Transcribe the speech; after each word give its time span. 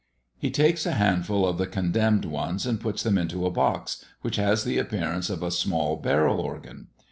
He 0.35 0.49
takes 0.49 0.87
a 0.87 0.93
handful 0.93 1.47
of 1.47 1.59
the 1.59 1.67
condemned 1.67 2.25
ones, 2.25 2.65
and 2.65 2.81
puts 2.81 3.03
them 3.03 3.19
into 3.19 3.45
a 3.45 3.51
box, 3.51 4.03
which 4.21 4.37
has 4.37 4.63
the 4.63 4.79
appearance 4.79 5.29
of 5.29 5.43
a 5.43 5.51
small 5.51 5.95
barrel 5.95 6.39
organ. 6.39 6.87